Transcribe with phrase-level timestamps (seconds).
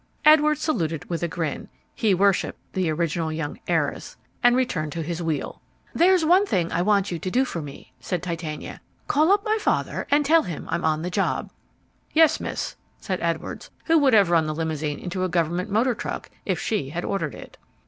[0.25, 5.21] Edwards saluted with a grin he worshipped the original young heiress and returned to his
[5.21, 5.61] wheel.
[5.93, 8.81] "There's one thing I want you to do for me," said Titania.
[9.07, 11.51] "Call up my father and tell him I'm on the job."
[12.13, 16.31] "Yes, miss," said Edwards, who would have run the limousine into a government motor truck
[16.47, 17.59] if she had ordered it.